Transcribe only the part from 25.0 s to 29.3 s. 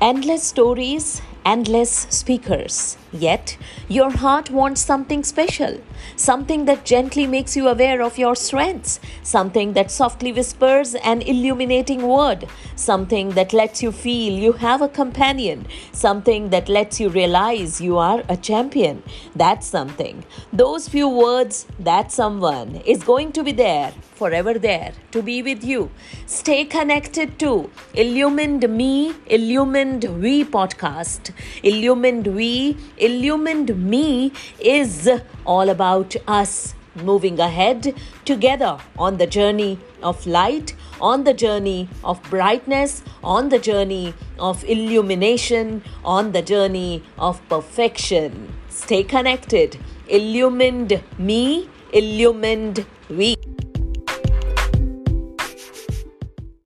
to be with you. Stay connected to Illumined Me,